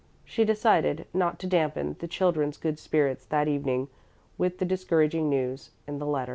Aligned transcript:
She 0.25 0.43
decided 0.45 1.05
not 1.13 1.37
to 1.37 1.45
dampen 1.47 1.95
the 1.99 2.07
children's 2.07 2.57
good 2.57 2.79
spirits 2.79 3.23
that 3.27 3.47
evening 3.47 3.87
with 4.35 4.57
the 4.57 4.65
discouraging 4.65 5.29
news 5.29 5.69
in 5.85 5.99
the 5.99 6.07
letter. 6.07 6.29